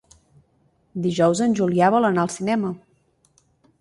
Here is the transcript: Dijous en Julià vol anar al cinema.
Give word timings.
Dijous 1.03 1.43
en 1.47 1.53
Julià 1.59 1.91
vol 1.97 2.07
anar 2.09 2.25
al 2.25 2.33
cinema. 2.39 2.73